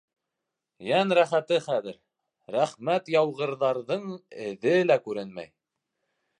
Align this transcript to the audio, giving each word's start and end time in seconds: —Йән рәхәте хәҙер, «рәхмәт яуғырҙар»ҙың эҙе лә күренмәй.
—Йән 0.91 1.13
рәхәте 1.19 1.59
хәҙер, 1.65 1.99
«рәхмәт 2.57 3.13
яуғырҙар»ҙың 3.19 4.11
эҙе 4.49 4.77
лә 4.91 5.01
күренмәй. 5.09 5.55